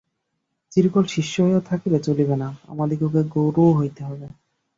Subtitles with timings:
[0.71, 4.27] চিরকাল শিষ্য হইয়া থাকিলে চলিবে না, আমাদিগকে গুরুও হইতে হইবে।